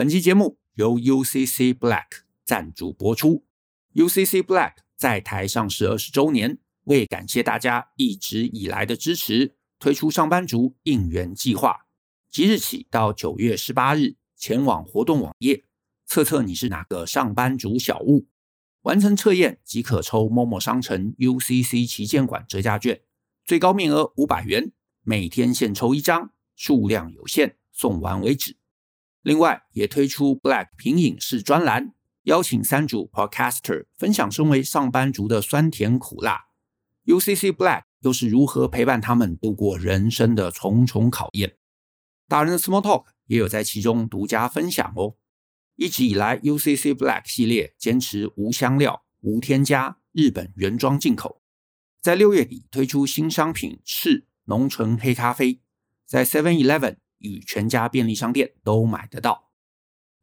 [0.00, 2.06] 本期节目由 UCC Black
[2.46, 3.44] 赞助播出。
[3.92, 11.84] UCC Black 在台上市二十周年，为感谢大家一直以来的支持，推出上班族应援计划。
[12.30, 15.64] 即日起到九月十八日，前往活动网页
[16.06, 18.26] 测测你是哪个上班族小物，
[18.84, 23.02] 完成测验即可抽陌陌商城 UCC 旗舰馆折价券，
[23.44, 24.72] 最高面额五百元，
[25.02, 28.56] 每天限抽一张，数量有限，送完为止。
[29.22, 31.92] 另外，也推出 Black 品饮式专栏，
[32.22, 36.46] 邀请三组 Podcaster 分享身为上班族的酸甜苦辣。
[37.04, 41.56] UCC Black 又是如何陪伴他们度过人生的重重考验？
[42.28, 45.16] 大人的 Small Talk 也有在其中独家分享哦。
[45.76, 51.42] 一直以来，UCC Black 系列坚持无香料、无添加、日本原装进口。
[52.00, 55.60] 在六月底推出新商品赤浓醇黑咖啡，
[56.06, 56.96] 在 Seven Eleven。
[57.20, 59.50] 与全家便利商店都买得到。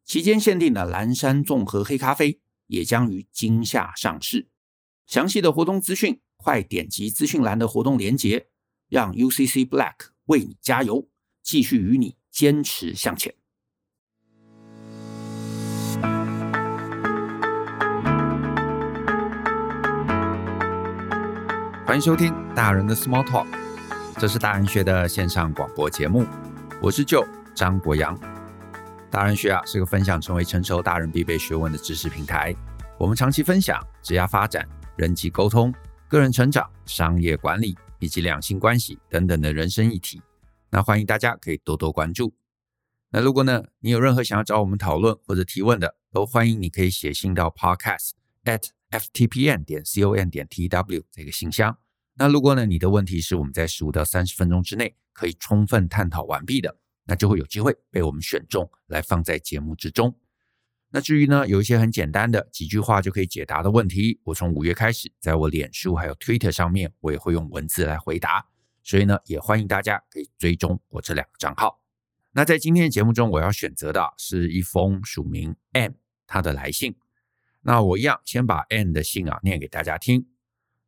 [0.04, 4.48] 期间限定的蓝山综合黑咖啡也将于今夏上市。
[5.06, 8.48] 详细的活动资讯，快点击资讯栏的活动链接，
[8.88, 11.08] 让 UCC Black 为你加油，
[11.42, 13.34] 继续与你坚持向前。
[21.86, 23.46] 欢迎收听大人的 Small Talk，
[24.18, 26.26] 这是大人学的线上广播节目。
[26.80, 27.26] 我是舅
[27.56, 28.16] 张国阳，
[29.10, 32.54] 大人学啊是个分享成为成熟大人必备学问的知识平台。
[33.00, 34.64] 我们长期分享职业发展、
[34.96, 35.74] 人际沟通、
[36.06, 40.22] 个人成长、商业管理以及两性关系等等的人生议题。
[40.70, 42.32] 那欢迎大家可以多多关注。
[43.10, 48.10] 那如果呢你有任何想要找我们讨论或者提问的，都欢迎你可以写信到 podcast
[48.44, 51.76] at ftpn 点 com 点 tw 这个信箱。
[52.14, 54.94] 那如果呢你的问题是我们在十五到三十分钟之内。
[55.18, 60.16] 可以充分探讨完毕的，那就会有机会被我们选中来放在节目之中。
[60.90, 68.46] 那至于呢，有一些很简单的几句话就可以解答的问题，我从五月开始，在我脸书还有 Twitter 上面，我也会用文字来回答。
[68.84, 71.82] 所以呢，也欢迎大家可以追踪我这两个账号。
[72.30, 75.94] 那在今天的节目中，我要选择的是一封署名 M
[76.26, 76.94] 他的来信。
[77.62, 80.28] 那我一样先把 M 的信啊念给大家听。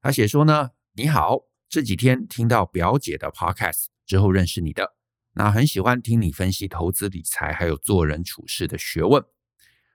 [0.01, 3.87] 他写说呢，你好，这几天听到表姐的 Podcast。
[4.11, 4.93] 之后认识你的，
[5.35, 9.25] 那很喜欢听你分析投资理财，还有做人处事的学问。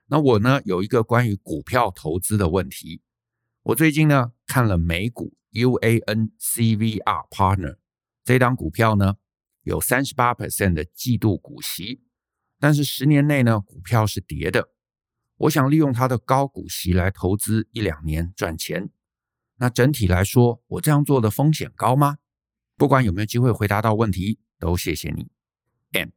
[0.06, 3.02] 那我呢，有一个关于股票投资的问题。
[3.64, 7.76] 我最近呢看了美股 UAN CVR Partner
[8.24, 9.16] 这档股票呢，
[9.64, 12.00] 有三十八 percent 的季度股息，
[12.58, 14.70] 但是十年内呢股票是跌的。
[15.36, 18.88] 我想利用它的高股息来投资一两年赚钱。
[19.56, 22.16] 那整体来说，我这样做的风险高吗？
[22.76, 25.28] 不管有没有机会回答到问题，都谢谢你
[25.92, 26.10] ，M。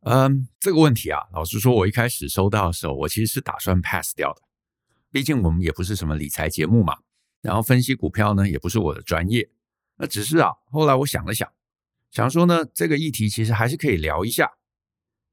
[0.00, 4.42] 嗯，这个问题啊，老实说，我一开始收到的时候，我其实是打算 pass 掉的。
[5.10, 6.98] 毕竟我们也不是什么理财节目嘛，
[7.42, 9.50] 然后分析股票呢，也不是我的专业。
[9.96, 11.50] 那只是啊，后来我想了想，
[12.10, 14.52] 想说呢，这个议题其实还是可以聊一下。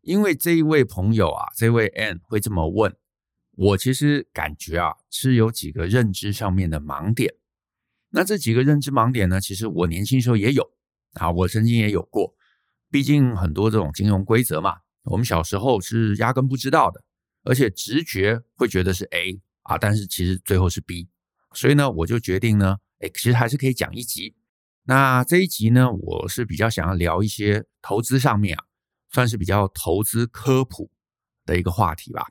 [0.02, 2.94] 因为这一位朋友啊，这位 N 会这么问，
[3.52, 7.36] 我其实感觉啊，是有几个认知上面的盲点。
[8.16, 10.72] 那这几个认知盲点呢，其实我年轻时候也有
[11.14, 12.36] 啊，我曾经也有过。
[12.92, 17.04] 毕竟很多这种金融规则嘛，我们小时候是压根不知道的，
[17.44, 21.10] 而且直觉会觉得是 A 啊，但是其实最后是 B。
[21.54, 24.36] 所以呢，我就决定呢，哎，其实还是可以讲一集。
[24.84, 28.64] 那这一集呢，我是比较想要聊一些投资上面啊，
[29.10, 30.92] 算是比较投资科普
[31.48, 32.28] 的一个话题吧。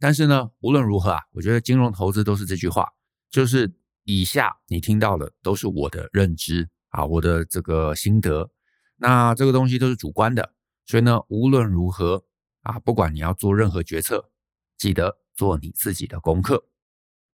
[0.00, 2.94] 但是呢，无论如何啊，我觉得金融投资都是这句话，
[3.28, 3.74] 就是。
[4.04, 8.50] 以下你听到的都是我的认知啊，我的这个心得。
[8.96, 10.54] 那这个东西都是主观的，
[10.86, 12.24] 所以呢，无论如何
[12.62, 14.30] 啊，不管你要做任何决策，
[14.78, 16.68] 记得做你自己的功课。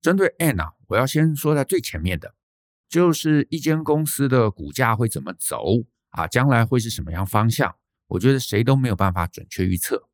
[0.02, 2.34] 针对 N 啊，我要先说在最前面的，
[2.88, 5.66] 就是一间公司的股价会怎么走
[6.12, 7.76] 啊，将来会是什么样方向，
[8.08, 10.08] 我觉得谁都没有办法准确预测。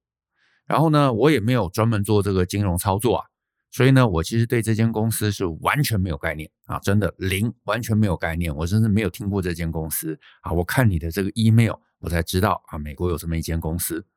[0.66, 3.28] 然后呢，我也没有专门做这个金融操作啊。
[3.76, 8.56] 所以呢，我其实对这间公司是完全没有概念啊，真的零，完全没有概念。
[8.56, 10.54] 我真是没有听过这间公司啊。
[10.54, 14.08] 我看你的这个 email，我才知道啊，美国有这么一间公司。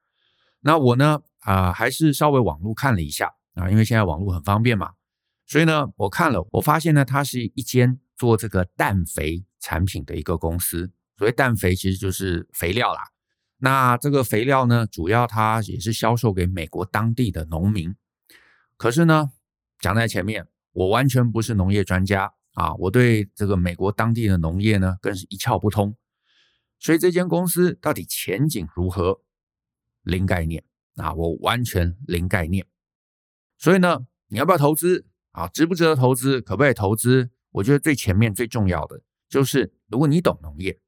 [0.61, 4.93] 那我呢，啊，还是稍微网络看了一下啊，因为现在网络很方便嘛。
[5.45, 10.93] 所以呢，我看了，我发现呢，它是一间做这个氮肥产品的一个公司。
[11.17, 13.01] 所谓氮肥，其实就是肥料啦。
[13.57, 17.93] 那这个肥料呢，主要它也是销售给美国当地的农民。
[18.77, 19.33] 可是呢，
[19.79, 25.97] 讲在前面，我完全不是农业专家啊，我对这个美国当地的农业呢，更是一窍不通。
[26.79, 29.21] 所以这间公司到底前景如何，
[30.03, 30.65] 零概念
[30.97, 32.67] 啊，我完全零概念。
[33.59, 35.49] 所以呢，你要不要投资啊？
[35.49, 36.41] 值不值得投资？
[36.41, 37.31] 可不可以投资？
[37.51, 40.79] 我觉得最前面最重要的就是，如果你懂农业，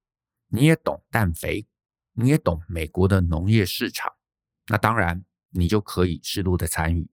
[0.49, 1.67] 你也懂氮肥，
[2.13, 4.13] 你也懂美国的农业市场，
[4.69, 7.11] 那当然你就可以适度的参与。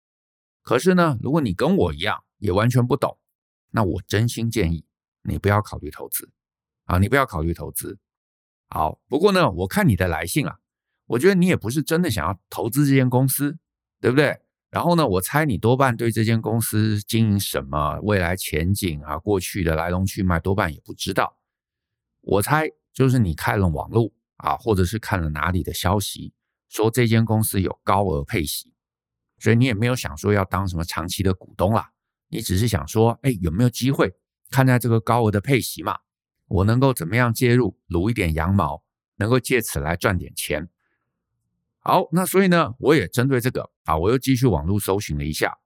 [0.61, 3.17] 可是呢，如果你跟我一样，也完全不懂，
[3.71, 4.85] 那我真心建议
[5.23, 6.31] 你不要考虑投资
[6.85, 7.97] 啊，你不要考虑投资。
[8.69, 10.59] 好，不过呢，我看你的来信啊，
[11.05, 13.57] 我觉得你也不是真的想要投资这间公司，
[13.99, 14.39] 对不对？
[14.69, 21.37] 然后呢，我猜你多半对这间公司经营什么、未来前景啊、过去的来龙去脉多半也不知道。
[22.21, 26.33] 我猜就是你看了网络啊，或者是看了哪里的消息，
[26.69, 28.70] 说这间公司有高额配息，
[29.41, 31.89] 所以你也没有想说要当什么长期的股东啦，
[32.29, 34.13] 你只是想说，哎，有没有机会
[34.51, 35.97] 看在这个高额的配息嘛？
[36.47, 38.83] 我能够怎么样介入，撸一点羊毛，
[39.15, 40.69] 能够借此来赚点钱。
[41.79, 45.57] 好，那所以呢，我也针对这个啊，我又继续网络搜寻了一下，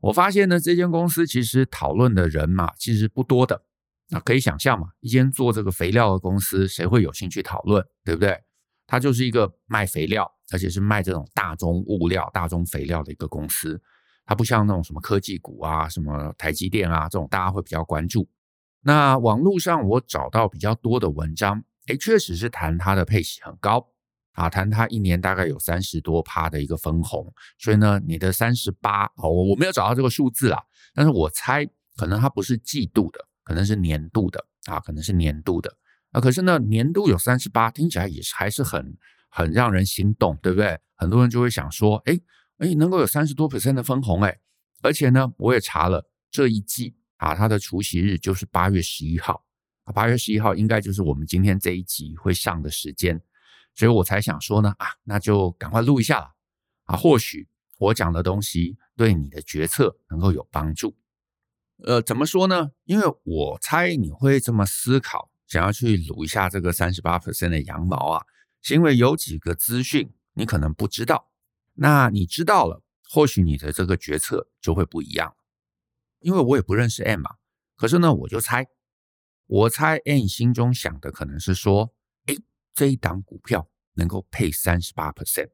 [0.00, 3.64] 我发现呢，这间公司其实讨论的人嘛，其实不多的。
[4.10, 8.42] 那可以想象嘛，一间做这个肥料的公司，谁会有兴趣讨论，对不对？
[8.88, 13.80] 它就是一个卖肥料，而且是卖这种大宗物料、大宗肥料的一个公司。
[14.24, 18.28] 它不像那种什么科技股啊，什么台积电啊这种，大家会比较关注。
[18.80, 23.88] 那网络上我找到比较多的文章，诶，确实是谈它的配息很高
[24.32, 30.62] 啊，谈它一年大概有三十多趴的一个分红，所以呢，你的三十八哦，我没有找到这个数字啊，
[30.94, 35.74] 但是我猜可能它不是季度的，可能是年度的啊，可能是年度的
[36.20, 38.96] 可是呢，年度有三十八，听起来也是还是很
[39.28, 40.78] 很让人心动，对不对？
[40.94, 42.20] 很多人就会想说，诶
[42.58, 44.40] 诶，能够有三十多 percent 的分红，诶，
[44.82, 46.96] 而且呢，我也查了这一季。
[47.18, 49.44] 啊，它的除息日就是八月十一号，
[49.92, 53.20] 八月十一号应该就是我们今天这一集会上的时间，
[53.74, 56.30] 所以我才想说呢，啊，那就赶快录一下了，
[56.84, 57.48] 啊，或许
[57.78, 60.96] 我讲的东西对你的决策能够有帮助。
[61.82, 62.70] 呃，怎么说呢？
[62.84, 68.24] 因为我猜你会这么思考，想要去撸一下这个三十八 percent 的羊毛啊，
[68.62, 71.30] 是因为有几个资讯你可能不知道，
[71.74, 75.34] 那你知道了，或许你的这个决策就会不一样。
[76.20, 77.36] 因为我也不认识 M 嘛，
[77.76, 78.66] 可是呢，我就猜，
[79.46, 81.94] 我猜 M 心中想的可能是说，
[82.26, 82.34] 哎，
[82.74, 85.50] 这一档股票能够配三十八 percent，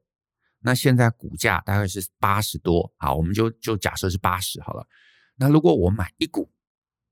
[0.59, 4.87] 那现在股价大概是八十多，好，我们就就假设是八十好了。
[5.35, 6.51] 那如果我买一股，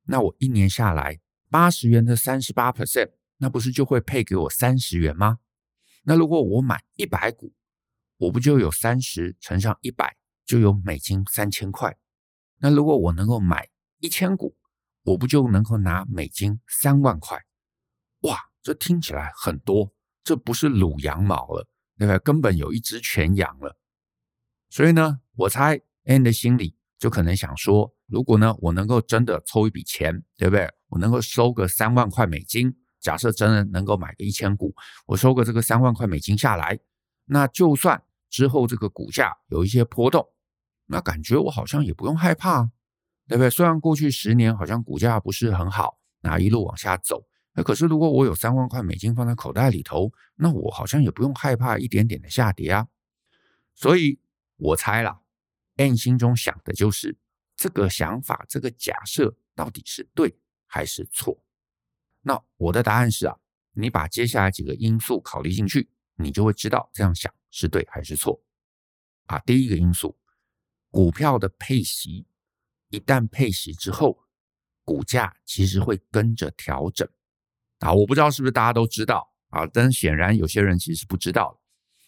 [0.06, 1.19] 那我一年下来
[1.53, 5.38] 八十元的三十八 percent，那不是就会配给我三十元吗？
[6.01, 7.53] 那如果我买一百股，
[8.17, 10.17] 我不就有三十乘上一百，
[10.47, 11.95] 就有美金三千块？
[12.57, 13.69] 那如果我能够买
[14.00, 14.57] 一千股，
[15.03, 17.39] 我不就能够拿美金三万块？
[18.21, 21.67] 哇，这听起来很多，这不是撸羊毛了，
[22.00, 22.17] 对不对？
[22.17, 23.77] 根本有一只全羊了。
[24.71, 30.67] 所以呢，我猜 N 的心里就可能想说，如果呢，我能够真的抽一笔钱，对不对？
[30.94, 34.75] 我能够收个三万块美金，假设真的能够买个一千股，
[35.07, 36.80] 我收个这个三万块美金下来，
[37.25, 40.24] 那就算之后这个股价有一些波动。
[40.86, 42.69] 那感觉我好像也不用害怕，
[43.28, 43.50] 对不对？
[43.50, 47.25] 虽然过去十年好像股价不是很好，那一路往下走，
[47.56, 52.88] 那可是如果我有三万块美金放在口袋里头，那我好像也不用害怕一点点的下跌啊。
[53.74, 54.19] 所以
[54.57, 55.22] 我猜啦
[55.78, 57.17] ，N 心中想的就是
[57.56, 60.36] 这个想法，这个假设到底是对
[60.74, 61.46] 还是错？
[62.22, 63.38] 那我的答案是啊，
[63.74, 68.44] 你把接下来几个因素考虑进去，你就会知道这样想是对还是错。
[69.27, 70.18] 啊，第一个因素。
[70.89, 72.25] 股票的配息，
[72.89, 74.24] 一旦配息之后，
[74.84, 77.08] 股价其实会跟着调整
[77.80, 77.94] 啊！
[77.94, 81.62] 我不知道是不是大家都知道啊，但显然有些人其实是不知道。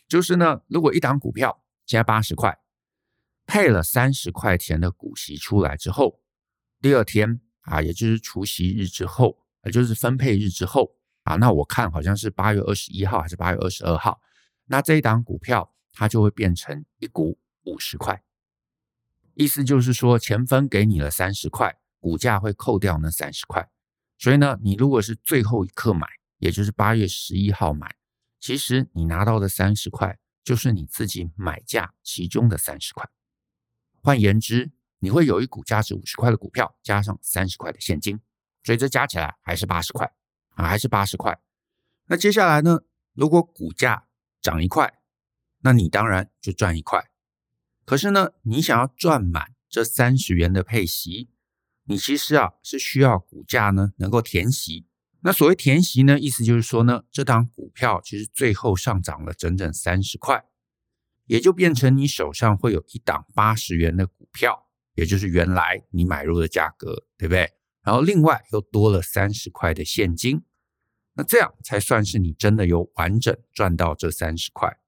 [0.08, 2.60] 就是呢，如果一档股票现在八十块，
[3.46, 6.20] 配了三十块钱的股息出来之后，
[6.82, 14.20] 第二天啊，也就是除息日之后，也就是分配日之后啊，那我看好像是八月二十一号还是八月二十二号，
[14.66, 18.24] 那这一档股票它就会变成一股五十块。
[19.34, 23.70] 意思就是说，钱分给你了三十块，股价会扣掉那三十块。
[24.18, 26.08] 所以呢，你如果是最后一刻买，
[26.38, 27.96] 也就是八月十一号买，
[28.40, 33.10] 其实你拿到的三十块就是你自己买价其中的三十块。
[34.02, 34.72] 换言之，
[35.06, 38.20] 你会有一股价值五十块的股票，加上三十块的现金，
[38.64, 40.12] 所以这加起来还是八十块
[40.56, 41.40] 啊，还是八十块。
[42.08, 42.80] 那接下来呢，
[43.14, 44.08] 如果股价
[44.42, 44.96] 涨一块，
[45.60, 47.12] 那你当然就赚一块。
[47.86, 51.30] 可是呢，你想要赚满这三十元的配息，
[51.84, 54.88] 你其实啊是需要股价呢能够填息。
[55.20, 60.46] 那所谓填息呢，意思就是说呢，这档股票其实最后上涨了整整三十块。
[61.28, 64.65] 也就变成你手上会有一档八十元的股票，
[64.96, 67.52] 也就是原来你买入的价格，对不对？
[67.84, 70.44] 然后另外又多了三十块的现金，
[71.14, 74.80] 那这样才算是你真的有完整赚到这三十块。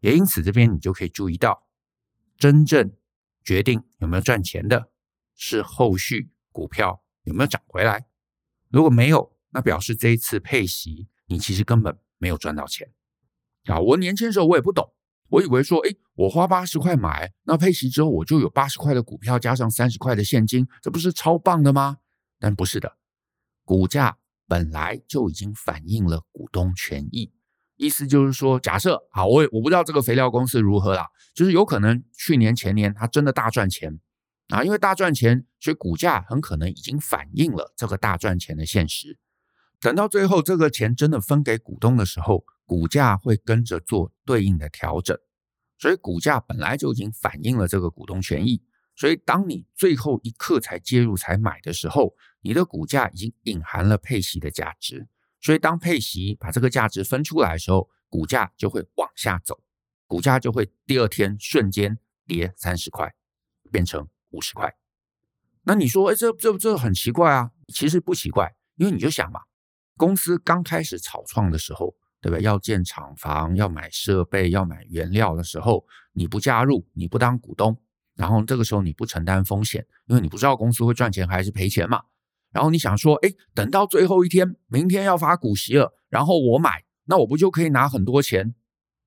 [0.00, 1.66] 也因此，这边你就可以注意到，
[2.36, 2.92] 真正
[3.42, 4.90] 决定有没有赚钱的
[5.34, 8.06] 是后续股票有没有涨回来。
[8.68, 12.92] 如果没有，那表示这一次配息你其实根本没有赚到钱。
[13.64, 14.94] 啊，我年轻时候我也不懂。
[15.30, 21.98] 我以为说，诶，我花八十块买，那配息之后我就有八十块的股票加上三十块的现金，这不是超棒的吗？
[22.38, 22.96] 但不是的，
[23.64, 24.16] 股价
[24.46, 27.30] 本来就已经反映了股东权益，
[27.76, 34.00] 意思就是说，假设啊，我我不知道这个肥料公司如何啦，就是有可能去年前年它真的大赚钱
[34.48, 39.18] 啊，因为大赚钱，所以股价很可能已经反映了这个大赚钱的现实。
[39.78, 42.46] 等到最后这个钱真的分给股东的时候。
[42.68, 45.18] 股价会跟着做对应的调整，
[45.78, 48.62] 所以股价本来就已经反映了这个股东权益。
[48.94, 55.08] 所以当你最后一刻才介入才买的时候，你的股价已经隐含了配息的价值。
[55.40, 59.58] 所以当配息把这个价值分出来的时候，股价就会往下走，
[60.06, 63.14] 股价就会第二天瞬间跌三十块，
[63.72, 64.76] 变成五十块。
[65.62, 67.52] 那你说，哎，这这这很奇怪啊？
[67.72, 69.40] 其实不奇怪，因为你就想嘛，
[69.96, 71.96] 公司刚开始草创的时候。
[72.20, 72.42] 对不对？
[72.42, 77.76] 要建厂房，要买设备，要买原料的时候，你不加入，你不当股东，
[78.14, 82.02] 然后这个时候你不承担风险，因为你不知道公司会赚钱还是赔钱嘛。
[82.50, 88.54] 然后你想说，哎，等到最后一天，明天要发股息了，然后我买，那我不就可以拿很多钱？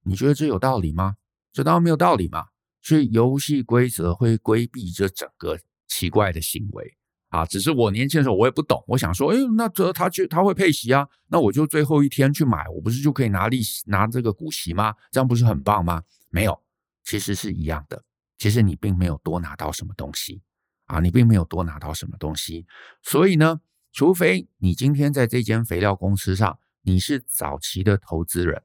[0.04, 1.16] 你觉得这有道理吗？
[1.52, 2.48] 这当然没有道理嘛。
[2.84, 6.98] 所以游戏规则会规避这整个奇怪的行为。
[7.32, 14.94] 啊，只是我年轻的时候我也不懂，我想说，哎，那这他去他会配息啊，那我就最后一天去买，我不是就可以拿利息拿这个股息吗？
[15.10, 16.04] 这样不是很棒吗？
[16.30, 16.62] 没有，
[17.06, 18.04] 其实是一样的，
[18.38, 20.42] 其实你并没有多拿到什么东西
[20.88, 22.66] 啊，你并没有多拿到什么东西，
[23.02, 23.62] 所以呢，
[23.94, 28.62] 除非你今天在这间肥料公司上你是早期的投资人，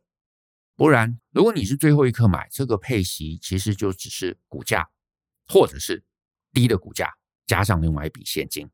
[0.75, 4.91] 不然如果你是最后一刻买，这个配息其实就只是股价
[5.47, 6.03] 或者是
[6.53, 7.15] 低的股价。
[7.47, 8.69] 加上另外一笔现金，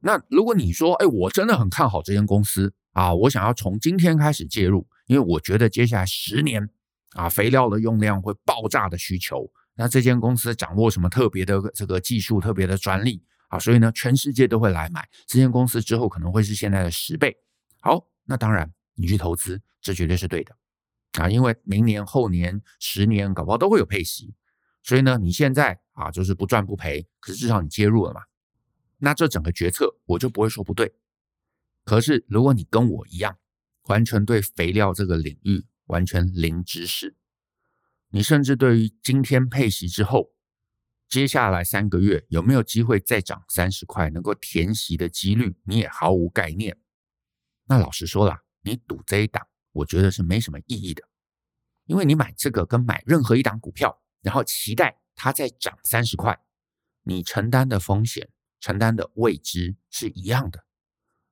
[0.00, 6.68] 那如果你说，哎，我真的很看好这间公司啊，我想要从今天开始介入，因为我觉得接下来十年
[7.12, 17.36] 啊，肥料的用量会爆炸的需求，那这间公司掌握什么特别的这个技术、特别的专利啊，所以呢，全世界都会来买这间公司，之后可能会是现在的十倍。
[17.80, 20.56] 好，那当然你去投资，这绝对是对的
[21.20, 24.34] 啊，因为明年、后年、十年，搞不好都会有配息。
[24.82, 28.22] 所以呢，你现在啊，就是不赚不赔，可是至少你介入了嘛，
[28.98, 30.94] 那这整个决策我就不会说不对。
[31.84, 33.36] 可是如果你跟我一样，
[33.86, 37.16] 完全对肥料这个领域完全零知识，
[38.10, 40.32] 你甚至对于今天配息之后，
[41.08, 46.78] 接下来三个月有没有机会再涨三十块，能够填息的几率你也毫无概念，
[47.64, 51.02] 那老实说啦，你赌这一档，我觉得是没什么意义的，
[51.86, 54.00] 因为你买这个跟买任何一档股票。
[54.20, 56.38] 然后期待它再涨三十块，
[57.02, 60.64] 你承担的风险、承担的未知是一样的。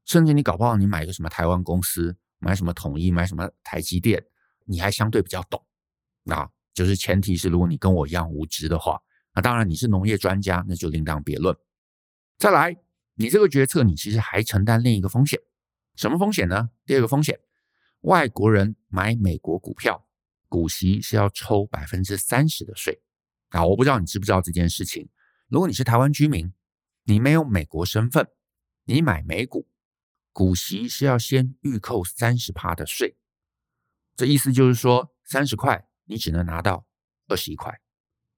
[0.04, 4.26] 甚至你搞不好你买个什么台湾公司，买什么统一，买什么台积电，
[4.64, 5.64] 你还相对比较懂。
[6.24, 9.00] 那就是前提是，如果你跟我一样无知的话，
[9.32, 11.56] 那当然你是农业专家，那就另当别论。
[12.38, 12.76] 再来，
[13.14, 15.40] 你这个决策你其实还承担另一个风险，
[15.94, 16.70] 什么风险呢？
[16.84, 17.38] 第二个风险，
[18.00, 20.02] 外国人买美国股票。
[20.48, 23.02] 股息是要抽百分之三十的税
[23.50, 23.64] 啊！
[23.64, 25.08] 我不知道你知不知道这件事情。
[25.48, 26.52] 如果你是台湾居民，
[27.04, 28.28] 你没有美国身份，
[28.84, 29.68] 你买美股，
[30.32, 33.16] 股息是要先预扣三十趴的税。
[34.16, 36.86] 这意思就是说，三十块你只能拿到
[37.28, 37.80] 二十一块，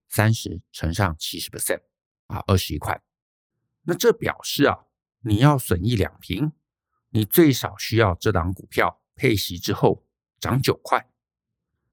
[0.09, 1.83] 三十乘上七十 percent
[2.27, 3.03] 啊，二十一块。
[3.83, 4.87] 那这表示啊，
[5.21, 6.53] 你要损益两平，
[7.11, 10.07] 你最少需要这档股票配息之后
[10.39, 11.09] 涨九块。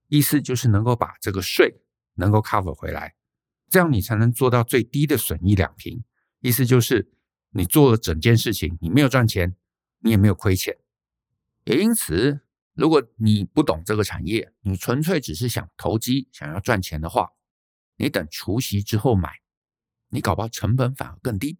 [0.07, 1.81] 意思就是能够把这个税
[2.15, 3.15] 能够 cover 回来，
[3.69, 6.03] 这样你才能做到最低的损益两平。
[6.41, 7.11] 意思就是
[7.51, 9.55] 你做了整件事情，你没有赚钱，
[9.99, 10.77] 你也没有亏钱。
[11.63, 12.41] 也因此，
[12.73, 17.31] 如果你不懂这个产业，你纯粹只是想投机、想要赚钱的话，
[17.97, 19.39] 你等除息之后买，
[20.09, 21.57] 你搞不好成本反而更低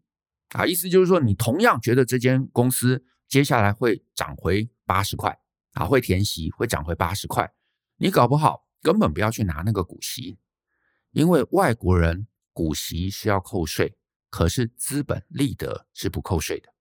[0.50, 0.66] 啊。
[0.66, 5.40] 意思就是说，你同样觉得这间公司接下来会涨回八十块
[5.74, 7.52] 啊，会填息，会涨回八十块。
[7.98, 10.38] 你搞不好根本不要去拿那个股息，
[11.16, 13.98] 因为外国人股息是要扣税，
[14.30, 16.74] 可是资本利得是不扣税的。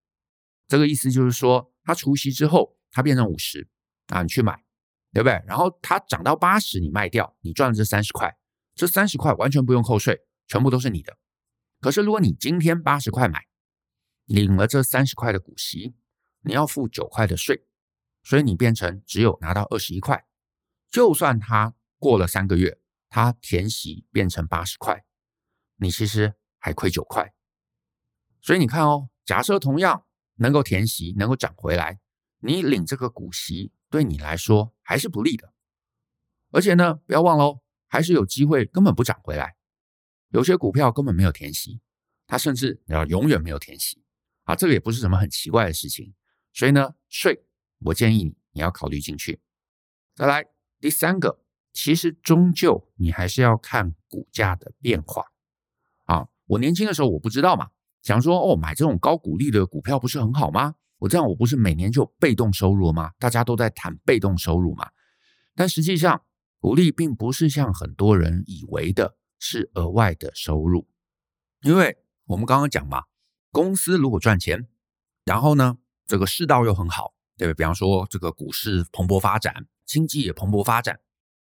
[0.66, 3.68] 这个意思就是说，他除息之后，他变成五十
[4.08, 4.64] 啊，你去买，
[5.12, 5.40] 对不对？
[5.46, 8.36] 然后它涨到八十，你卖掉，你赚了这三十块，
[8.74, 11.16] 这三十块完全不用扣税，全部都是你的。
[11.80, 13.46] 可是如果你今天八十块买，
[14.24, 15.94] 领了这三十块的股息，
[16.40, 17.64] 你要付九块的税，
[18.24, 20.26] 所以你变成只有拿到二十一块。
[20.90, 22.80] 就算它过了三个月，
[23.14, 25.04] 它填息变成八十块，
[25.76, 27.32] 你其实还亏九块。
[28.42, 30.04] 所以你看哦，假设同样
[30.38, 32.00] 能够填息，能够涨回来，
[32.40, 35.54] 你领这个股息对你来说还是不利的。
[36.50, 39.54] 而且呢，不要忘了哦，还是有机会根本不涨回来。
[40.30, 41.80] 有些股票根本没有填息，
[42.26, 44.02] 它甚至要永远没有填息
[44.42, 46.12] 啊，这个也不是什么很奇怪的事情。
[46.52, 47.44] 所以呢，税
[47.78, 49.40] 我建议你你要考虑进去。
[50.16, 50.44] 再来
[50.80, 51.43] 第三个，
[51.74, 55.26] 其实终究你还是要看股价的变化
[56.04, 56.28] 啊。
[56.46, 57.68] 我年轻的时候我不知道嘛。
[58.02, 60.74] 想说哦，买这种高股利的股票不是很好吗？
[60.98, 63.12] 我这样我不是每年就被动收入了吗？
[63.18, 64.90] 大家都在谈被动收入嘛。
[65.54, 66.22] 但实际上，
[66.60, 70.86] 股利并不是像很多人以为的是额外的收入，
[71.62, 73.04] 因为我们刚刚讲嘛，
[73.50, 74.68] 公司如果赚钱，
[75.24, 77.56] 然后呢，这个世道又很好，对不对？
[77.56, 81.00] 比方说这个股市蓬勃发展，经济也蓬勃发展，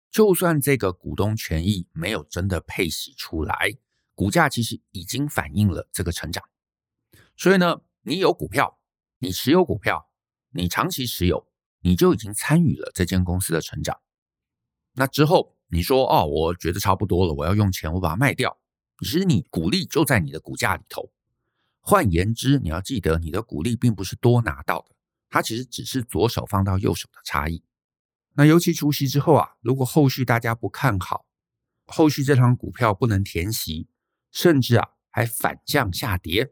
[0.09, 3.77] 就算这个股东权益没有真的配息出来。
[4.15, 6.43] 股价其实已经反映了这个成长，
[7.37, 8.77] 所以呢，你有股票，
[9.19, 10.09] 你持有股票，
[10.51, 11.47] 你长期持有，
[11.79, 13.97] 你就已经参与了这间公司的成长。
[14.95, 18.57] 那之后你说哦，我觉得差不多了，我要用钱，我把它卖掉。
[18.99, 21.13] 其实你股利就在你的股价里头。
[21.79, 24.95] 换言之，你要记得，你的股利并不是多拿到的，
[25.29, 27.63] 它其实只是左手放到右手的差异。
[28.33, 31.25] 那尤其除息之后啊，如果后续大家不看好，
[31.85, 33.89] 后续这张股票不能填息。
[34.31, 36.51] 甚至啊，还反向下跌，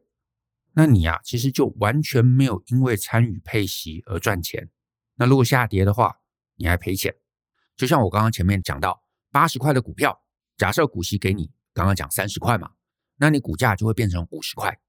[0.74, 4.72] 那你啊，其实就完全没有因为参与配息而赚钱。
[5.17, 6.19] 那如果下跌的话，
[6.55, 7.15] 你还赔钱。
[7.75, 10.24] 就像我刚刚前面讲到，八十块的股票，
[10.57, 12.72] 假设股息给你刚刚讲三十块嘛，
[13.17, 14.79] 那你股价就会变成五十块。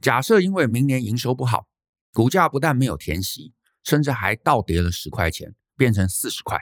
[0.00, 1.66] 假设因为明年营收不好，
[2.12, 6.58] 股价不但没有填息，甚至还倒跌了十块钱，变成四十块。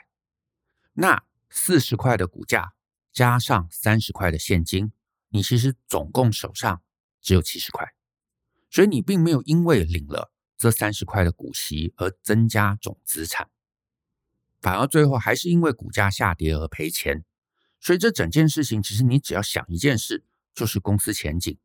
[0.93, 2.71] 那四十块的股价
[3.11, 4.93] 加上三十块的现金。
[5.31, 6.81] 你其实总共手上
[7.21, 7.93] 只有七十块，
[8.71, 13.49] 所以你并没有因为领了这三十块的股息而增加总资产，
[14.61, 17.25] 反而最后还是因为股价下跌而赔钱。
[17.79, 20.23] 所以这整件事情，其实你只要想一件事，
[20.55, 21.59] 就是公司前景，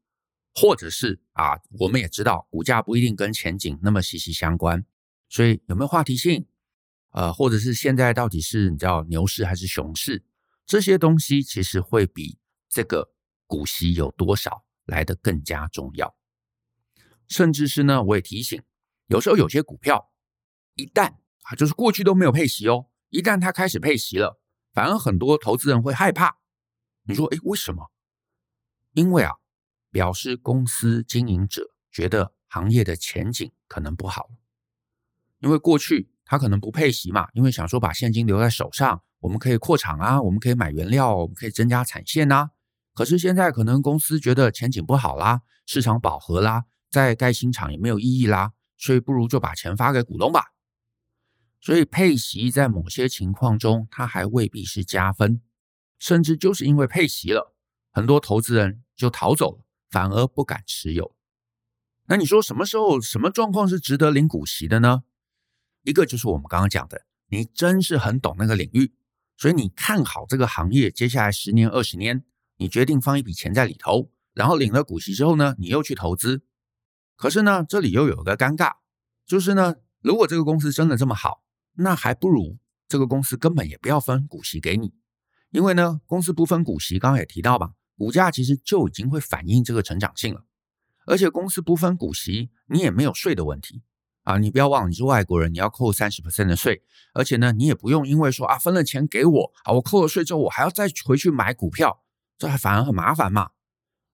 [0.55, 4.85] 或者是啊，我们也知道股价不一定跟前景那么息息相关，
[5.31, 6.47] 所以有没有话题性，
[7.15, 10.23] 呃，或者是现在到底是你知道牛市还是熊市，
[10.65, 13.11] 这些东西其实会比这个。
[13.47, 16.17] 股息有多少来得更加重要，
[17.29, 18.61] 甚至是呢，我也提醒，
[19.07, 20.11] 有时候有些股票
[20.75, 24.41] 一旦啊，就是过去都没有配息哦，一旦它开始配息了，
[24.73, 26.39] 反而很多投资人会害怕。
[27.03, 27.93] 你说，哎，为什么？
[28.93, 29.35] 因为啊，
[29.91, 34.31] 表示公司经营者觉得行业的前景可能不好，
[35.41, 42.51] 因为过去他可能不配息嘛，因为想说把现金留在手上，我们可以扩厂啊，我们可以买原料，我们可以增加产线呐。
[42.93, 50.47] 可是现在可能公司觉得前景不好啦，市场饱和啦，再盖新厂也没有意义啦，所以不如就把钱发给股东吧。
[51.61, 55.41] 所以配息在某些情况中，它还未必是加分，
[56.01, 57.55] 甚至就是因为配息了，
[57.93, 61.15] 很多投资人就逃走了，反而不敢持有。
[62.07, 65.05] 那你说什么时候、什么状况是值得领股息的呢？
[65.85, 68.93] 一个就是我们刚刚讲的，你真是很懂那个领域，
[69.37, 72.25] 所以你看好这个行业，接下来十年、二十年。
[72.57, 76.45] 你决定放一笔钱在里头，然后领了股息之后呢，你又去投资。
[77.17, 78.75] 可是呢，这里又有个尴尬，
[79.27, 81.43] 就是呢，如果这个公司真的这么好，
[81.73, 84.95] 那还不如这个公司根本也不要分股息给你，
[85.51, 90.47] 因为呢，公司不分股息，刚刚也提到吧，股价其实就已经会反映这个成长性了。
[91.07, 93.83] 而且公司不分股息，你也没有税的问题
[94.25, 96.83] 啊，你不要忘了，你是外国人，你要扣三十%的税，
[97.13, 102.03] 而且呢，你也不用因为说啊，分了钱给我啊，我扣了税之后，我还要再回去买股票。
[102.37, 103.51] 这还反而很麻烦嘛？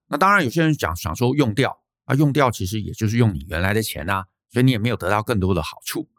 [0.09, 6.11] 那当然，有些人讲想说用掉啊，用掉其实也就是用你原来的钱呐，所以你也没有得到更多的好处。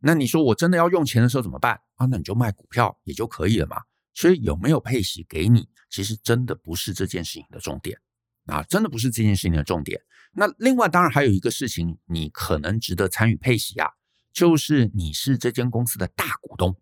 [0.00, 2.06] 那你说我真的要用钱的时候怎么办啊？
[2.06, 3.76] 那你就卖股票也就可以了嘛。
[4.14, 7.98] 所以有没有配息给你，其实真的不是这件事情的重点
[8.46, 10.00] 啊，真的不是这件事情的重点。
[10.32, 13.90] 那另外当然还有一个事情，你可能值得参与配息啊，
[14.32, 16.76] 就是你是这间公司的大股东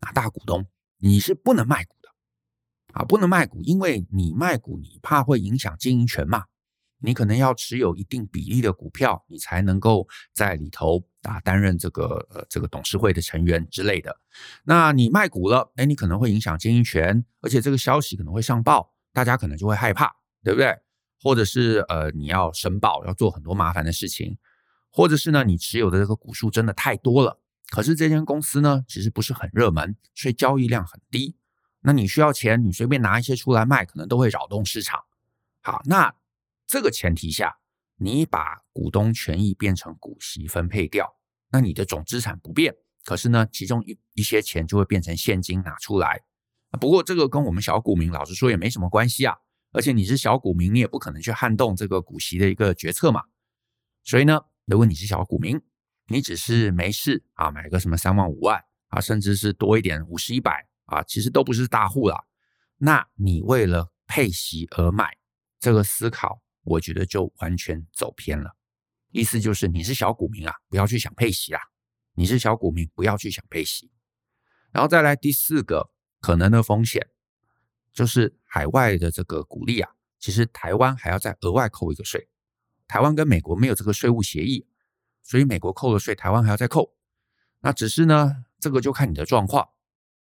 [0.00, 0.66] 啊，大股东
[0.98, 1.94] 你是不能卖股。
[2.92, 6.44] 啊，不能卖股，因为你卖股，你怕会影响经营权嘛。
[6.98, 14.16] 你可能要持有一定比例的股票，你才能够在里头啊担任这个呃这个董事会的成员之类的。
[14.62, 20.72] 那你卖股了，哎，你可能会影响经营权，而且这个消息可能会上报，大家可能就会害怕，对不对？
[21.24, 24.36] 或者是呃你要申报，要做很多麻烦的事情，
[24.90, 31.34] 或者是呢你持有的这个股数真的太多了，可是这间公司呢其实不是很热门，所以交易量很低。
[31.80, 35.00] 那你需要钱，你随便拿一些出来卖，可能都会扰动市场。
[35.62, 36.14] 好，那
[36.66, 37.56] 这个前提下，
[37.96, 41.16] 你把股东权益变成股息分配掉，
[41.50, 46.20] 那你的总资产不变，可是呢，其中一一些钱就会变成现金拿出来。
[46.78, 49.38] 不过这个跟我们小股民老实说也没什么关系啊，
[49.74, 53.24] 而且你是小股民，你也不可能去撼动这个股息的一个决策嘛。
[54.02, 55.60] 所以呢，如果你是小股民，
[56.06, 60.66] 你只是没事啊，买个什么三万五万啊，甚至是多一点五十一百。
[60.86, 62.24] 啊，其实都不是大户啦。
[62.76, 65.16] 那你为了配息而买，
[65.58, 68.54] 这个思考，我觉得就完全走偏了。
[69.10, 71.60] 意思就是你是小股民啊，不要去想配息啦。
[72.12, 73.90] 你是小股民，不要去想配息。
[74.72, 77.08] 然后再来第四个可能的风险，
[77.94, 82.28] 就是海外的这个股利啊，其实台湾还要再额外扣一个税。
[82.86, 84.66] 台湾跟美国没有这个税务协议，
[85.22, 86.92] 所以美国扣了税，台湾还要再扣。
[87.60, 89.68] 那只是呢，这个就看你的状况。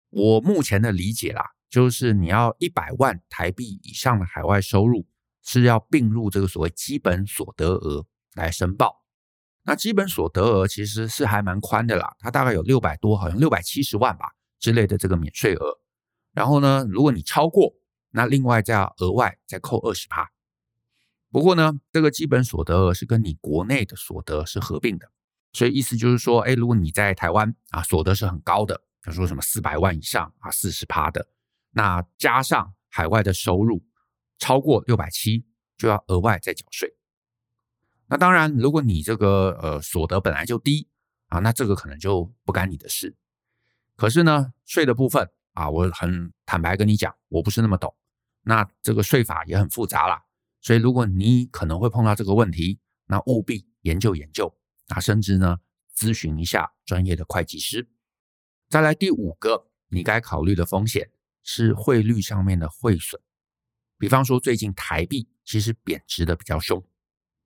[0.08, 5.06] 我目前的理解啦，就是你要一百万台币以上的海外收入
[5.42, 9.04] 是要并入这个所谓基本所得额来申报。
[9.64, 15.80] 那基本所得额其实是还蛮宽的啦，它大概有六百多，好像六百七十万吧之类的这个免税额。
[16.36, 17.72] 然后呢，如果你超过，
[18.10, 20.30] 那另外再要额外再扣二十趴。
[21.30, 25.10] 不过呢，这个基本所得额是跟你国内的所得是合并的，
[25.54, 28.82] 所以意思就是说，哎，如果你在台湾啊，所得是很高的。
[29.00, 31.26] 比如说什么四百万以上啊，四十趴的，
[31.70, 33.82] 那加上海外的收入
[34.38, 35.46] 超过六百七，
[35.78, 36.96] 就要额外再缴税。
[38.08, 40.86] 那当然，如果你这个呃所得本来就低
[41.28, 43.16] 啊，那这个可能就不干你的事。
[43.96, 47.94] 可是呢，税的部分啊，我很坦白跟你讲，我不是那么懂。
[48.42, 50.22] 那这个税法也很复杂啦，
[50.60, 54.54] 所以如果你可能会碰到这个问题，那务必研究研究，
[54.88, 55.56] 啊，甚至呢
[55.96, 57.88] 咨询一下专业的会计师。
[58.68, 61.10] 再来第五个，你该考虑的风险
[61.42, 63.20] 是汇率上面的汇损。
[63.98, 66.84] 比方说，最近台币其实贬值的比较凶，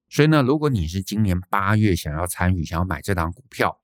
[0.08, 3.79] 所以呢，如果你是今年八月想要参与、想要买这档股票，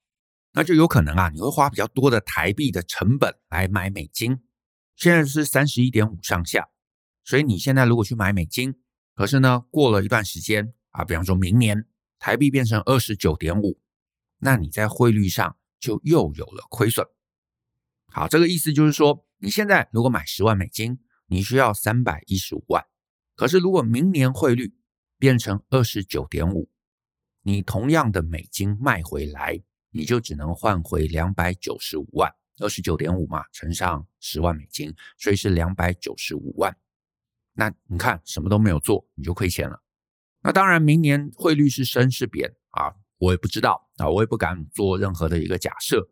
[0.57, 4.41] 那就有可能啊，你会花比较多的台币的成本来买美金。
[4.95, 6.71] 现在是三十一点五上下，
[7.25, 8.75] 所以你现在如果去买美金，
[9.15, 11.87] 可是呢，过了一段时间啊，比方说明年
[12.19, 13.79] 台币变成二十九点五，
[14.39, 17.07] 那你在汇率上就又有了亏损。
[18.07, 22.83] 好，这个意思就是说，你现在如果买十万美金，你需要三百一十五万。
[23.35, 24.75] 可是如果明年汇率
[25.19, 26.71] 变成二十九点五，
[27.43, 29.63] 你同样的美金卖回来，
[29.97, 32.31] 你就只能换回两百九十五万。
[32.59, 36.75] 二十九点五嘛，乘上十万美金，所以是两百九十五万。
[37.53, 39.83] 那你看，什么都没有做，你就亏钱了。
[40.43, 46.09] 那当然，明年汇率是升是贬啊，我也不知道啊，我也不敢做任何的一个假设。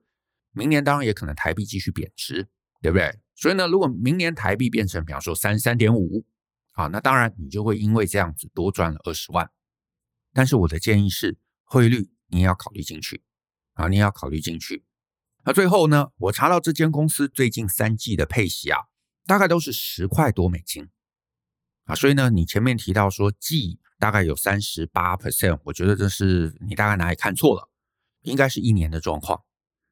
[0.53, 2.47] 明年当然也可能台币继续贬值，
[2.83, 3.19] 对不对？
[3.35, 6.27] 所以呢，如果明年台币变成比方说三十三点五，
[6.73, 9.51] 啊，那当然你就会因为这样子多赚了二十万。
[10.35, 13.23] 但是我的建议是，汇率你也要考虑进去，
[13.75, 14.85] 啊，你也要考虑进去。
[15.45, 18.85] 那最后呢，我查到这间公司最近三季的配息啊，
[19.27, 20.89] 大概都是十块多美金，
[21.85, 27.69] 啊，所以呢，你前面提到说季大概有三十八 percent，我觉得这是你大概哪里看错了，
[28.23, 29.43] 应该是一年的状况。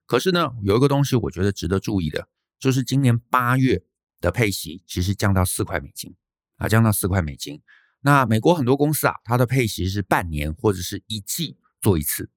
[0.07, 3.85] 可是呢，有一个东西我觉得值得注意的，就是今年八月
[4.21, 6.15] 的配息其实降到四块美金
[6.57, 7.61] 啊，降到四块美金。
[8.01, 12.31] 那美国很多公司啊，它的配息是半年或者是一季做一次。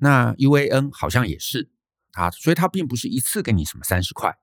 [0.00, 1.70] 那 UAN 好像也是
[2.12, 4.36] 啊，所以它并不是一次给你什么三十块，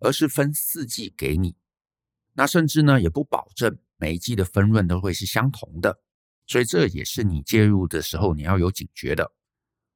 [0.00, 1.54] 而是分四季给你。
[2.32, 6.00] 那甚至呢，也不保证每一季的分润都会是相同的，
[6.46, 9.32] 所以这也是你介入的时候你要有警觉的。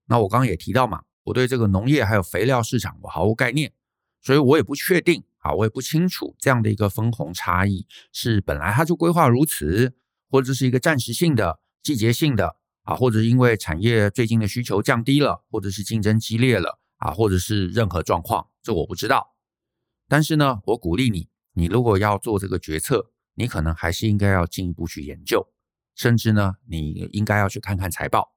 [0.07, 1.05] 那我刚刚也提到嘛。
[1.25, 3.75] 我对这个农业还有肥料市场我毫无概念，
[4.23, 9.95] 所以我也不确定啊，我也不清楚这样的一个分红差异是本来它就规划如此，
[10.31, 12.57] 或者是一个暂时性的、季节性的
[12.89, 19.35] 啊，或者因为产业最近的需求降低了，或者是竞争激烈了啊，或者是任何状况，这我不知道。
[20.09, 25.47] 但是呢，我鼓励你，你如果要做这个决策，你可能还是应该要进一步去研究，
[25.95, 28.35] 甚至呢，你应该要去看看财报。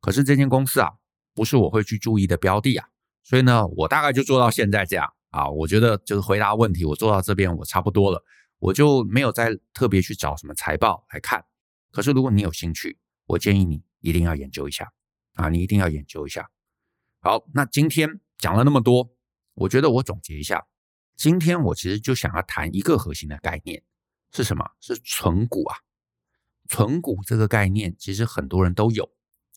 [0.00, 0.94] 可是这间公司啊。
[1.36, 2.86] 不是我会去注意的标的啊，
[3.24, 5.50] 所以呢，我大概就做到现在这样啊。
[5.50, 8.22] 我觉得就是回答问题，我做到这边我差不多了，
[8.60, 11.44] 我就没有再特别去找什么财报来看。
[11.90, 14.92] 可是如果你有兴趣，我建议你一定要研究一下
[15.34, 16.50] 啊，你一定要研究一下。
[17.20, 19.10] 好，那今天讲了那么多，
[19.54, 20.66] 我觉得我总结一下，
[21.16, 23.82] 今天我其实就想要谈一个核心的概念，
[24.32, 24.64] 是什么？
[24.80, 25.76] 是存股啊。
[26.68, 29.10] 存股这个概念，其实很多人都有，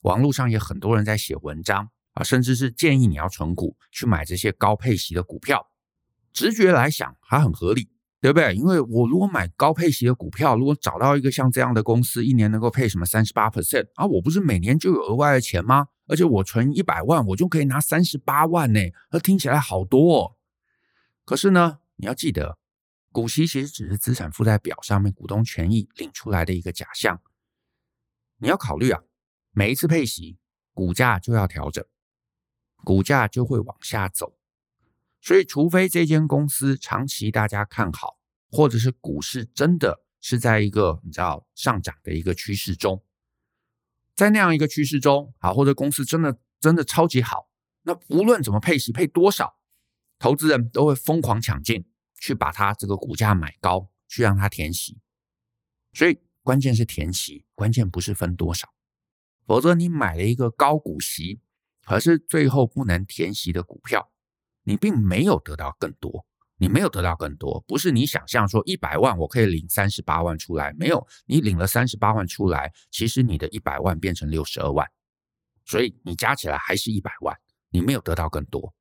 [0.03, 5.69] 网络上也很多人在写文章啊，甚至是建议你要存股去买这些高配息的股票。
[6.33, 7.89] 直觉来想，还很合理。
[8.19, 8.55] 对不对？
[8.55, 15.87] 因为我如果买高配息的股票，如果找到一个像这样的公司，一年能够配什么三十八 percent 啊，我不是每年就有额外的钱吗？
[16.07, 18.79] 而且我存一百万，我就可以拿三十八万呢，
[19.11, 20.35] 那听起来好多哦。
[21.25, 22.57] 可是呢，你要记得，
[23.11, 27.21] 股息其实只是资产负债表上面股东权益领出来的一个假象。
[28.37, 29.01] 你要考虑啊，
[29.51, 30.37] 每一次配息，
[30.73, 31.83] 股价就要调整，
[32.83, 34.36] 股价就会往下走。
[35.19, 38.17] 所以，除非这间公司长期大家看好，
[38.49, 43.03] 或者是股市真的是在一个你知道上涨的一个趋势中，
[44.15, 47.49] 在那样一个趋势中啊，或者公司真的真的超级好，
[47.83, 49.59] 那无论怎么配息配多少，
[50.17, 51.85] 投资人都会疯狂抢进
[52.19, 54.99] 去把它这个股价买高，去让它填息。
[55.93, 58.71] 所以关键是填息，关键不是分多少，
[59.45, 61.41] 否则你买了一个高股息，
[61.83, 64.11] 可是最后不能填息的股票。
[64.67, 66.25] 你并没有得到更多，
[66.57, 74.85] 你没有得到更多，不是你想象说一百万我可以领三十八万出来，没有，你领了三十八万出来，其实你的一百万变成六十二万，
[75.63, 77.33] 所以你加起来还是一百万，
[77.69, 78.73] 你没有得到更多，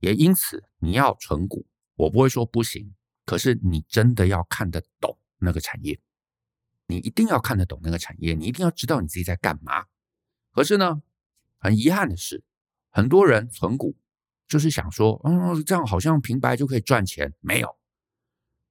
[0.00, 2.94] 也因此你要存股，我不会说不行，
[3.24, 5.98] 可是你真的要看得懂那个产业，
[6.86, 9.86] 你一定要看得懂那个产业，你一定要知道你自己在干嘛。
[10.52, 11.00] 可是呢，
[11.58, 12.44] 很遗憾的是，
[12.90, 13.96] 很多人存股。
[14.48, 17.76] 就是想说，嗯，这样好像平白就可以赚钱，没有。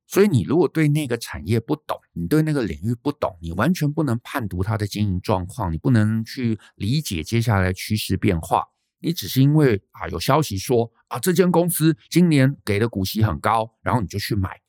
[0.07, 8.65] 所以你如果对那个产业不懂，你对那个领域不懂，你完全不能判读它的经营状况，你不能去理解接下来趋势变化。
[8.99, 14.61] 你只是因为啊有消息说啊这间公司今年给的股息很高，然后你就去买，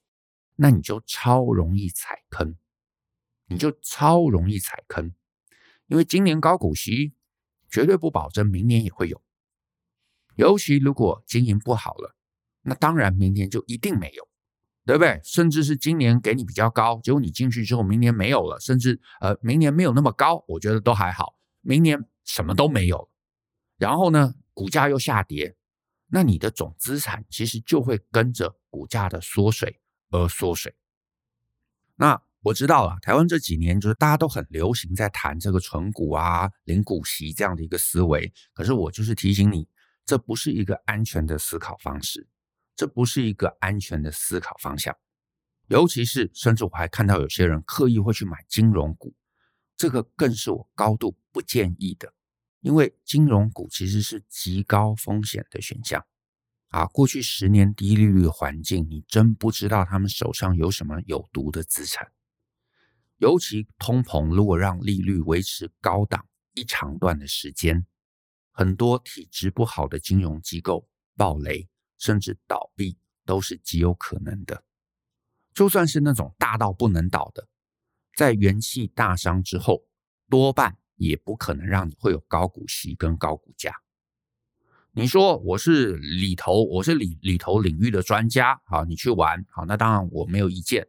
[0.56, 2.56] 那你就超容易踩坑，
[3.46, 5.14] 你就超容易踩坑，
[5.86, 7.14] 因为今年高股息
[7.70, 9.22] 绝对不保证明年也会有。
[10.38, 12.14] 尤其如果经营不好了，
[12.62, 14.28] 那当然明年就一定没有，
[14.86, 15.20] 对不对？
[15.24, 21.34] 甚至是今年给你比较高，结果你进去之后明年没有了，甚至呃明年没有那么高，我觉得都还好。
[21.60, 23.10] 明年什么都没有，
[23.78, 25.56] 然后呢，股价又下跌，
[26.06, 30.72] 那你的总资产其实就会跟着股价的缩水而缩水。
[31.96, 39.66] 那我知道了，台湾这几年就是大家都很流行在谈这个存股啊、领股息这样的一个思维，可是我就是提醒你。
[40.08, 42.26] 这不是一个安全的思考方式，
[42.74, 44.96] 这不是一个安全的思考方向，
[45.66, 49.14] 尤其是甚至我还看到有些人刻意会去买金融股，
[49.76, 52.14] 这个更是我高度不建议的，
[52.62, 56.02] 因为金融股其实是极高风险的选项
[56.68, 56.86] 啊。
[56.86, 62.10] 过去十年低利率环境，你真不知道他们手上有什么有毒的资产，
[63.18, 67.84] 尤其通膨如果让利率维持高档一长段的时间。
[68.58, 74.64] 很多体质不好的金融机构暴雷，甚至倒闭都是极有可能的。
[75.54, 77.46] 就算是那种大到不能倒的，
[78.16, 79.84] 在元气大伤之后，
[80.28, 83.72] 多半也不可能让你会有高股息跟高股价。
[84.90, 90.88] 你说我是里头，我是里里头领域的专家，好，你去玩，好，那当然我没有意见。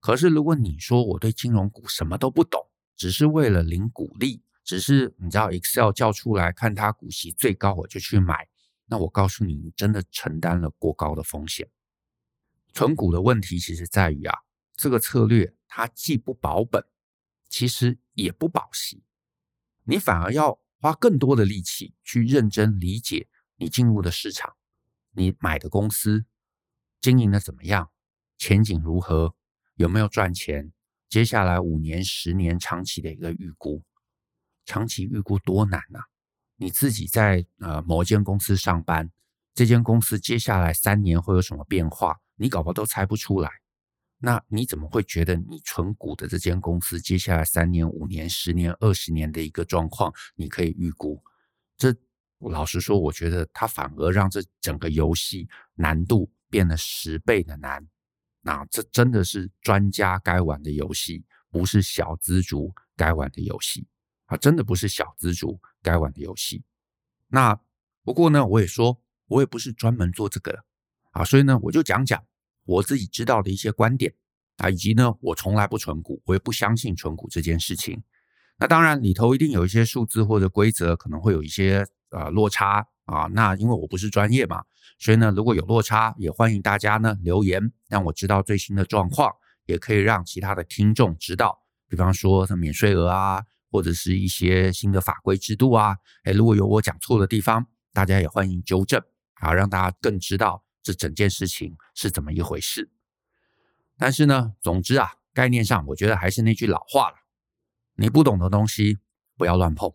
[0.00, 4.42] 可是如果你说我对金融股什么都不懂，只是为了领股利。
[4.64, 8.48] 只是你知道 Excel 叫出来看它股息最高，我就去买。
[8.86, 11.70] 那我告诉你，你真的承担了过高的风险。
[12.72, 14.38] 存股的问题其实在于啊，
[14.76, 16.84] 这个策略它既不保本，
[17.48, 19.02] 其实也不保息。
[19.84, 24.56] 你反而要花更多的力气去认真理解你进入的市场，
[25.12, 26.24] 你买的公司
[27.00, 27.90] 经营的怎么样，
[28.38, 29.34] 前景如何，
[29.74, 30.72] 有没有赚钱，
[31.08, 33.82] 接下来五年、十年长期的一个预估。
[34.64, 36.04] 长期预估多难呐、啊！
[36.56, 39.10] 你自己在呃某间公司上班，
[39.54, 43.50] 这间公司接下来三年会有什么变化，你搞不好都猜不出来。
[44.18, 51.20] 那你怎么会觉得你存股的这间公司接下来三年、五年、十年、二十年的一个状况，你可以预估？
[51.76, 51.92] 这
[52.38, 57.84] 老实说，我觉得它反而让这整个游戏难度变得十倍的难。
[58.40, 63.88] 那这真的是专家该玩的游戏，不是小资族该玩的游戏。
[64.32, 66.64] 啊，真的不是小资族该玩的游戏。
[67.28, 67.60] 那
[68.02, 70.64] 不过呢，我也说，我也不是专门做这个
[71.10, 72.24] 啊，所以呢，我就讲讲
[72.64, 74.14] 我自己知道的一些观点
[74.56, 78.02] 啊，以及呢，我从来不存股，我也不相信存股这件事情。
[78.56, 83.26] 那当然里头一定有一些数字或者规则，可能会有一些呃落差啊。
[83.34, 84.64] 那因为我不是专业嘛，
[84.98, 89.30] 所以呢，如果有落差，也欢迎大家呢留言，让我知道最新的状况，
[89.66, 91.60] 也可以让其他的听众知道。
[91.88, 99.02] 比方说像免税额啊，或者是一些新的法规制度啊，诶，如果有我讲错的地方，大家也欢迎纠正
[99.36, 102.90] 啊，让大家更知道这整件事情是怎么一回事。
[103.96, 107.16] 但是呢，总之啊，概念上我觉得还是那句老话了。
[107.94, 108.98] 你不懂的东西
[109.38, 109.94] 不要乱碰，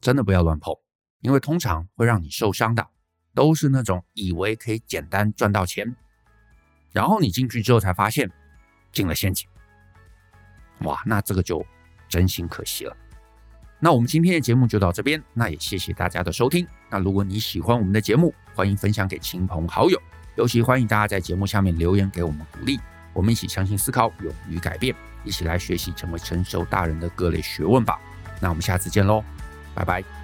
[0.00, 0.74] 真的不要乱碰，
[1.20, 2.86] 因为通常会让你受伤的
[3.34, 5.96] 都是那种以为可以简单赚到钱，
[6.92, 8.30] 然后你进去之后才发现
[8.92, 9.48] 进了陷阱，
[10.80, 11.64] 哇，那这个就
[12.10, 12.94] 真心可惜了。
[13.78, 16.66] 那我们今天的节目就到这边，那也谢谢大家的收听。
[16.90, 19.98] 那如果你喜欢我们的节目，欢迎分享给亲朋好友，
[20.36, 22.78] 尤其欢迎大家在节目下面留言给我们鼓励。
[23.14, 24.94] 我们一起相信思考，勇于改变，
[25.24, 27.98] 一起来学习成为成熟大人的各类学问吧。
[28.38, 29.24] 那我们下次见喽，
[29.74, 30.19] 拜拜。